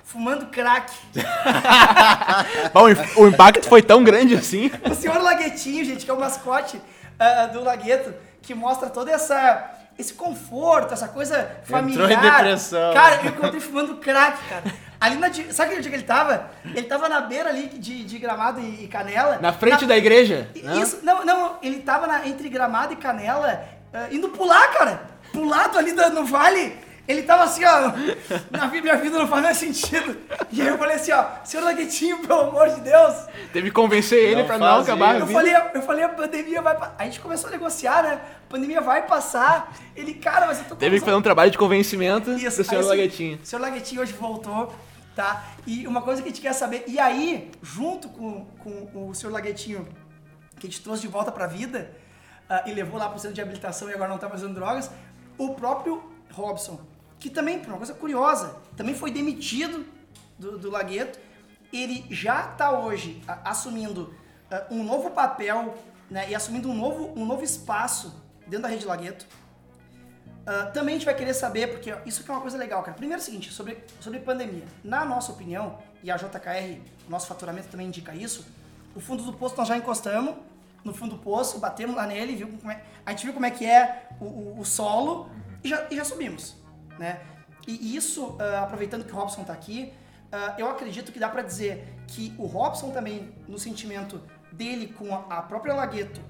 [0.05, 0.93] fumando crack.
[2.75, 4.73] Bom, o im- o impacto foi tão grande assim.
[4.91, 6.83] O senhor Laguetinho, gente, que é o mascote
[7.17, 12.11] ah, do Lagueto, que mostra toda essa esse conforto, essa coisa familiar.
[12.11, 12.93] em depressão.
[12.93, 14.65] Cara, eu encontrei fumando crack, cara.
[15.01, 16.51] Ali na, sabe onde que ele tava?
[16.63, 19.39] Ele tava na beira ali de, de Gramado e, Canela.
[19.41, 20.49] Na frente da igreja.
[20.63, 20.79] né?
[20.79, 25.03] Isso, não, não, ele tava na- entre Gramado e Canela, ah, indo pular, cara.
[25.33, 26.77] Pulado ali da- no vale.
[27.09, 27.93] Ele tava assim, ó,
[28.53, 30.17] na vida, minha vida não faz mais sentido.
[30.53, 33.15] E aí eu falei assim, ó, senhor Laguetinho, pelo amor de Deus,
[33.53, 36.61] Teve que convencer ele Não pra não acabar a eu falei, eu falei, a pandemia
[36.63, 36.95] vai passar.
[36.99, 38.21] A gente começou a negociar, né?
[38.47, 39.73] A pandemia vai passar.
[39.97, 42.83] Ele, cara, mas eu tô Teve que fazer um trabalho de convencimento Isso, do senhor
[42.83, 43.41] aí, Laguetinho.
[43.43, 44.73] O senhor Laguetinho hoje voltou,
[45.21, 45.45] tá?
[45.67, 49.31] E uma coisa que a gente quer saber, e aí, junto com, com o senhor
[49.31, 49.87] Laguetinho,
[50.59, 51.95] que a gente trouxe de volta pra vida,
[52.49, 54.91] ah, e levou lá pro centro de habilitação e agora não tá usando drogas,
[55.37, 56.81] o próprio Robson,
[57.19, 59.85] que também, por uma coisa curiosa, também foi demitido
[60.39, 61.19] do, do Lagueto,
[61.71, 64.15] ele já tá hoje ah, assumindo
[64.51, 65.77] ah, um novo papel,
[66.11, 69.27] né, e assumindo um novo, um novo espaço dentro da Rede Lagueto,
[70.46, 72.96] ah, também a gente vai querer saber, porque isso que é uma coisa legal, cara.
[72.96, 74.64] Primeiro é o seguinte, sobre, sobre pandemia.
[74.83, 78.46] Na nossa opinião, e a JKR, nosso faturamento também indica isso,
[78.94, 80.35] o fundo do poço nós já encostamos
[80.83, 83.66] no fundo do poço, batemos lá nele, viu é, a gente viu como é que
[83.66, 85.29] é o, o- o solo
[85.62, 86.57] e já, e já subimos,
[86.98, 87.20] né?
[87.68, 89.92] E isso, ah, aproveitando que o Robson tá aqui,
[90.33, 95.14] ah, eu acredito que dá pra dizer que o Robson também, no sentimento dele com
[95.14, 96.20] a, a própria Lagueto,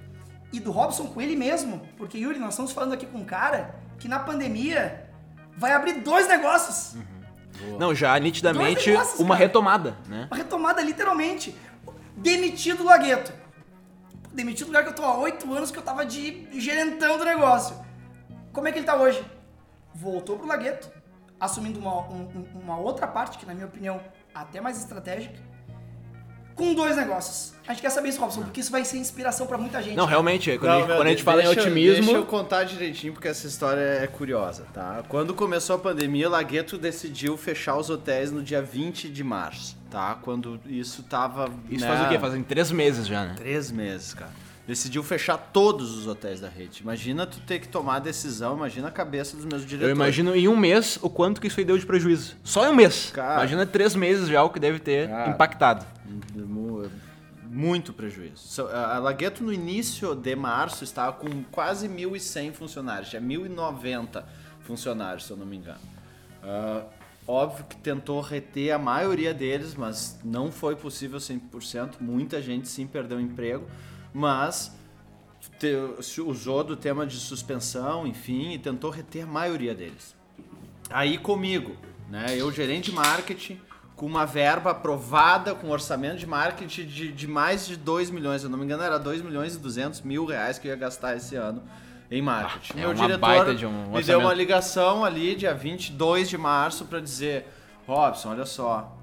[0.53, 3.77] e do Robson com ele mesmo, porque Yuri, nós estamos falando aqui com um cara
[4.01, 5.09] que na pandemia
[5.57, 6.97] vai abrir dois negócios.
[7.79, 9.47] Não, já nitidamente negócios, uma cara.
[9.47, 10.27] retomada, né?
[10.31, 11.57] Uma retomada literalmente.
[12.17, 13.33] Demitido do Lagueto.
[14.33, 17.25] Demitido do lugar que eu tô há oito anos que eu tava de gerentão do
[17.25, 17.77] negócio.
[18.53, 19.23] Como é que ele tá hoje?
[19.95, 20.91] Voltou pro Lagueto,
[21.39, 24.01] assumindo uma, um- um- uma outra parte, que na minha opinião
[24.35, 25.39] até mais estratégica,
[26.55, 27.53] com dois negócios.
[27.67, 29.97] A gente quer saber isso, Robson, porque isso vai ser inspiração pra muita gente.
[29.97, 32.05] Não, realmente, quando, a, Não, gente, meu, quando a gente fala em otimismo.
[32.05, 35.05] Deixa eu contar direitinho, porque essa história é curiosa, tá?
[35.09, 40.17] Quando começou a pandemia, Lagueto decidiu fechar os hotéis no dia 20 de março, tá?
[40.21, 41.49] Quando isso tava.
[41.71, 42.19] Isso né, faz o quê?
[42.19, 43.35] Fazem três meses já, né?
[43.37, 44.33] Três meses, cara.
[44.71, 46.81] Decidiu fechar todos os hotéis da rede.
[46.81, 49.91] Imagina tu ter que tomar a decisão, imagina a cabeça dos meus diretores.
[49.91, 52.37] Eu imagino em um mês o quanto que isso aí deu de prejuízo.
[52.45, 53.11] Só em um mês.
[53.13, 53.41] Cara.
[53.41, 55.31] Imagina três meses já o que deve ter Cara.
[55.31, 55.85] impactado.
[56.37, 56.89] Mu-
[57.43, 58.63] Muito prejuízo.
[58.73, 64.23] A Lagueto no início de março estava com quase 1.100 funcionários, tinha 1.090
[64.61, 65.81] funcionários, se eu não me engano.
[66.45, 66.83] Ah,
[67.27, 71.95] óbvio que tentou reter a maioria deles, mas não foi possível 100%.
[72.01, 73.67] Muita gente sim perdeu emprego,
[74.13, 74.75] mas
[75.59, 80.15] te- usou do tema de suspensão, enfim, e tentou reter a maioria deles.
[80.91, 81.77] Aí comigo,
[82.09, 82.27] né?
[82.37, 83.61] Eu gerente de marketing,
[83.95, 88.41] com uma verba aprovada, com um orçamento de marketing de, de mais de 2 milhões,
[88.41, 90.77] se eu não me engano era 2 milhões e 200 mil reais que eu ia
[90.77, 91.63] gastar esse ano
[92.11, 92.73] em marketing.
[92.75, 93.19] Ah, é Meu uma diretor
[93.67, 97.47] um me deu uma ligação ali, dia 22 de março, para dizer,
[97.87, 98.97] Robson, olha só,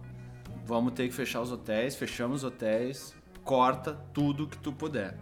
[0.65, 3.15] vamos ter que fechar os hotéis, fechamos os hotéis,
[3.47, 5.15] corta tudo que tu puder.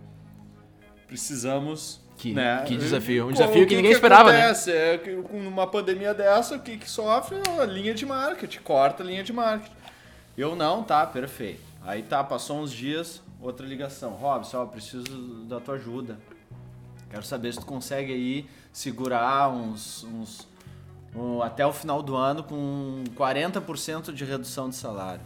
[1.05, 2.01] Precisamos.
[2.17, 2.63] Que- né?
[2.65, 3.27] que desafio.
[3.27, 4.45] Um desafio o que ninguém esperava, né?
[4.45, 4.71] acontece?
[4.71, 7.37] É que com uma pandemia dessa, o que, que sofre?
[7.61, 9.75] A linha de marketing, corta a linha de marketing.
[10.35, 11.61] Eu não, tá, perfeito.
[11.83, 14.11] Aí tá, passou uns dias, outra ligação.
[14.13, 16.17] Robson, ó, preciso da tua ajuda.
[17.11, 20.47] Quero saber se tu consegue aí segurar uns, uns
[21.15, 25.21] um, até o final do ano com 40% de redução de salário.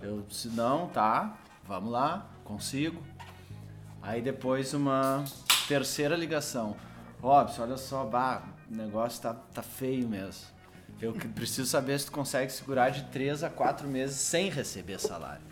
[0.00, 3.02] Eu disse, não, tá, vamos lá, consigo.
[4.02, 5.24] Aí depois uma
[5.68, 6.76] terceira ligação.
[7.20, 10.50] Robson, olha só, bah, o negócio tá, tá feio mesmo.
[11.00, 15.42] Eu preciso saber se tu consegue segurar de 3 a 4 meses sem receber salário.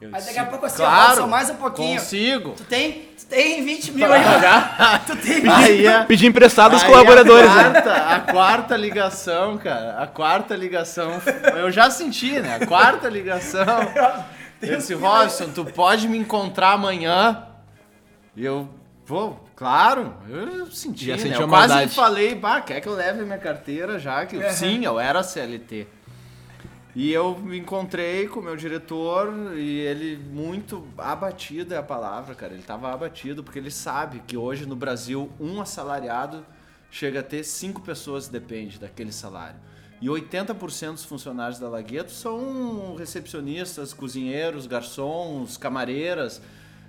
[0.00, 2.00] Eu Aí daqui a pouco assim, claro, mais um pouquinho.
[2.00, 2.50] Consigo.
[2.56, 4.20] Tu tem, tu tem 20 mil aí.
[5.06, 7.80] tu tem 20 Aí é- Pedir emprestado aos Aí colaboradores, a né?
[7.80, 11.22] quarta, a quarta ligação, cara, a quarta ligação,
[11.56, 12.56] eu já senti, né?
[12.60, 13.64] A quarta ligação,
[14.62, 17.46] eu disse, Robson, tu pode me encontrar amanhã?
[18.36, 18.68] E eu,
[19.06, 21.22] pô, claro, eu senti, Já né?
[21.22, 21.94] sentiu Eu a quase maldade.
[21.94, 24.24] falei, bah, quer que eu leve minha carteira já?
[24.24, 25.86] Que, Sim, eu era CLT.
[26.94, 32.34] E eu me encontrei com o meu diretor e ele muito abatido é a palavra,
[32.34, 32.52] cara.
[32.52, 36.44] Ele tava abatido porque ele sabe que hoje no Brasil um assalariado
[36.90, 39.56] chega a ter cinco pessoas que depende daquele salário.
[40.02, 46.42] E 80% dos funcionários da Lagueto são recepcionistas, cozinheiros, garçons, camareiras,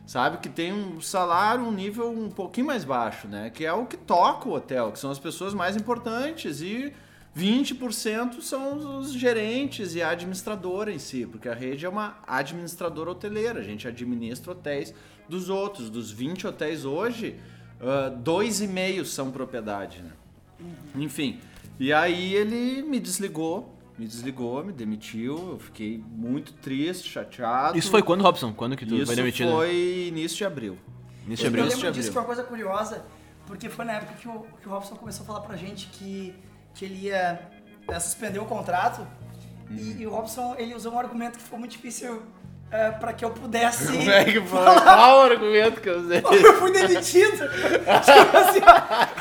[0.08, 0.40] sabe?
[0.40, 3.52] Que tem um salário, um nível um pouquinho mais baixo, né?
[3.52, 6.60] Que é o que toca o hotel, que são as pessoas mais importantes.
[6.62, 6.92] E
[7.38, 13.12] 20% são os gerentes e a administradora em si, porque a rede é uma administradora
[13.12, 14.92] hoteleira, a gente administra hotéis
[15.30, 15.88] dos outros.
[15.88, 17.40] Dos 20 hotéis hoje,
[17.80, 20.14] ah, dois e meio são propriedade, né?
[20.96, 21.40] Enfim,
[21.80, 27.78] e aí ele me desligou, me desligou, me demitiu, eu fiquei muito triste, chateado.
[27.78, 28.54] Isso foi quando, Robson?
[28.54, 29.52] Quando que tu Isso foi demitido?
[29.52, 30.78] foi início de abril.
[31.26, 31.64] Início de Eu abril.
[31.64, 32.22] De lembro disso que abril.
[32.22, 33.06] uma coisa curiosa,
[33.46, 36.34] porque foi na época que o, que o Robson começou a falar pra gente que,
[36.74, 37.40] que ele ia
[37.88, 39.06] eh, suspender o contrato.
[39.70, 39.76] Uhum.
[39.78, 42.22] E, e o Robson, ele usou um argumento que ficou muito difícil
[42.72, 43.86] eh, pra que eu pudesse...
[43.92, 44.60] Como é que foi?
[44.60, 46.20] Qual o argumento que eu usei?
[46.24, 47.38] Eu fui demitido.
[48.04, 48.60] Tipo assim,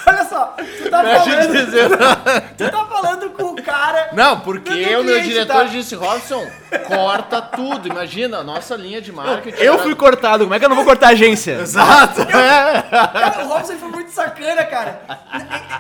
[0.07, 1.89] olha só, tu tá Deixa eu falando, dizer.
[2.59, 4.11] tu tá falando com o cara...
[4.13, 5.65] Não, porque eu, meu cliente, diretor, tá?
[5.65, 6.47] disse, Robson,
[6.87, 7.89] corta tudo.
[7.89, 9.57] Imagina, a nossa linha de marketing.
[9.63, 11.53] Eu era- fui cortado, como é que eu não vou cortar a agência?
[11.63, 12.23] Exato.
[12.23, 12.83] É.
[12.83, 15.01] Cara, o Robson foi muito sacana, cara.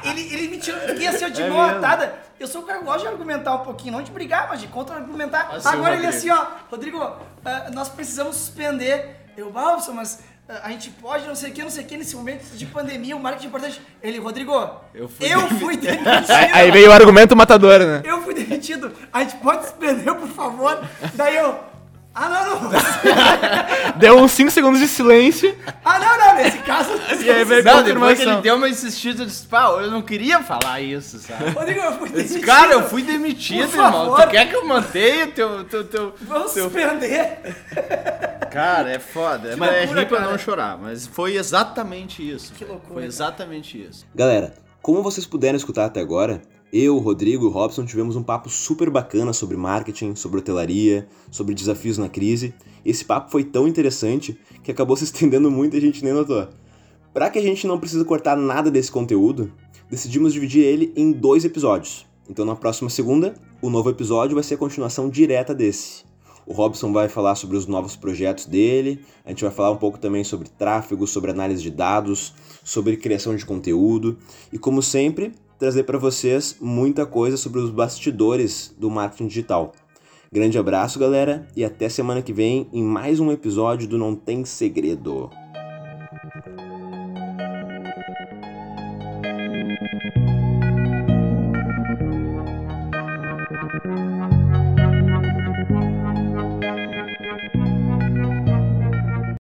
[0.04, 2.14] Ele, ele me tirou, fiquei assim, ó, de É mão atada.
[2.38, 4.66] Eu sou um cara que gosta de argumentar um pouquinho, não de brigar, mas de
[4.66, 5.48] contra-argumentar.
[5.52, 6.08] Assim, Agora ele Rodrigo.
[6.16, 9.16] assim, ó, Rodrigo, ah, nós precisamos suspender.
[9.36, 10.18] Eu, Robson, mas
[10.62, 13.16] a gente pode, não sei o que, não sei o que, nesse momento de pandemia,
[13.16, 13.82] o marketing é importante.
[14.02, 14.52] Ele, Rodrigo,
[14.94, 15.26] Eu fui
[15.58, 16.30] fui demitido.
[16.52, 18.02] Aí veio o argumento matador, né?
[18.04, 18.92] Eu fui demitido.
[19.12, 20.84] A gente pode suspender, por favor?
[21.14, 21.71] Daí eu.
[22.14, 22.70] Ah, não, não.
[23.98, 25.56] Deu uns 5 segundos de silêncio.
[25.84, 26.34] Ah, não, não.
[26.36, 26.90] Nesse caso.
[27.22, 28.32] E aí veio a Não, depois que confirmação.
[28.32, 31.50] ele deu uma insistida, eu disse, pá, eu não queria falar isso, sabe?
[31.50, 32.26] Rodrigo, eu fui demitido.
[32.34, 33.92] disse, cara, eu fui demitido, Por irmão.
[33.92, 34.22] favor.
[34.22, 35.64] Tu quer que eu mantenha teu...
[35.64, 36.14] teu, teu...
[36.22, 37.38] Vamos teu- suspender.
[38.50, 39.50] Cara, é foda.
[39.50, 40.76] Que mas é loucura, rir pra não chorar.
[40.76, 42.52] Mas foi exatamente isso.
[42.54, 44.04] Que loucura, Foi exatamente isso.
[44.14, 48.88] Galera, como vocês puderam escutar até agora, eu, Rodrigo e Robson tivemos um papo super
[48.88, 52.54] bacana sobre marketing, sobre hotelaria, sobre desafios na crise.
[52.82, 56.48] Esse papo foi tão interessante que acabou se estendendo muito e a gente nem notou.
[57.12, 59.52] Para que a gente não precise cortar nada desse conteúdo,
[59.90, 62.06] decidimos dividir ele em dois episódios.
[62.26, 66.04] Então na próxima segunda, o novo episódio vai ser a continuação direta desse.
[66.46, 69.98] O Robson vai falar sobre os novos projetos dele, a gente vai falar um pouco
[69.98, 72.32] também sobre tráfego, sobre análise de dados,
[72.64, 74.18] sobre criação de conteúdo
[74.52, 75.32] e, como sempre,
[75.62, 79.72] trazer para vocês muita coisa sobre os bastidores do marketing digital.
[80.32, 84.44] Grande abraço, galera, e até semana que vem em mais um episódio do Não Tem
[84.44, 85.30] Segredo.